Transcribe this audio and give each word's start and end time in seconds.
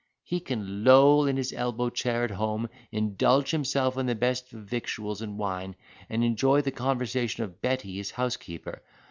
He 0.23 0.39
can 0.39 0.83
loll 0.83 1.27
in 1.27 1.37
his 1.37 1.53
elbow 1.53 1.91
chair 1.91 2.23
at 2.23 2.31
home, 2.31 2.69
indulge 2.91 3.51
himself 3.51 3.99
in 3.99 4.07
the 4.07 4.15
best 4.15 4.51
of 4.51 4.61
victuals 4.63 5.21
and 5.21 5.37
wine 5.37 5.75
and 6.09 6.23
enjoy 6.23 6.61
the 6.63 6.71
conversation 6.71 7.43
of 7.43 7.61
Betty, 7.61 7.97
his 7.97 8.09
housekeeper. 8.09 8.81